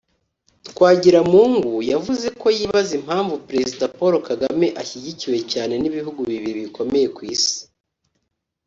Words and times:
Twagiramungu 0.69 1.73
yavuze 1.91 2.27
ko 2.41 2.47
yibaza 2.57 2.91
impamvu 2.99 3.35
Perezida 3.49 3.83
Paul 3.97 4.13
Kagame 4.29 4.67
ashyigikiwe 4.81 5.37
cyane 5.51 5.73
n’ibihugu 5.77 6.19
bibiri 6.29 6.59
bikomeye 6.67 7.07
ku 7.15 7.21
isi 7.35 7.59